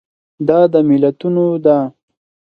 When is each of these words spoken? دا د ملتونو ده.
دا 0.47 0.59
د 0.73 0.75
ملتونو 0.89 1.45
ده. 1.65 1.77